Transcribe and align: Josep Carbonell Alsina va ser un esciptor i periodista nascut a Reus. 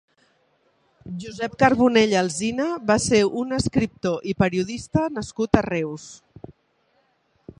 Josep 1.23 1.51
Carbonell 1.63 2.15
Alsina 2.21 2.65
va 2.87 2.95
ser 3.03 3.21
un 3.43 3.55
esciptor 3.59 4.27
i 4.33 4.35
periodista 4.41 5.07
nascut 5.19 5.59
a 5.59 5.65
Reus. 5.71 6.09